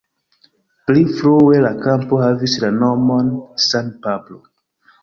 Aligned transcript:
Pli 0.87 1.03
frue 1.17 1.61
la 1.67 1.73
kampo 1.83 2.23
havis 2.25 2.59
la 2.65 2.73
nomon 2.81 3.31
"San 3.69 3.95
Pablo". 4.09 4.43